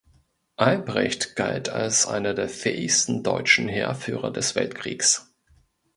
[0.55, 5.31] Albrecht galt als einer der „fähigsten deutschen Heerführer des Weltkriegs“.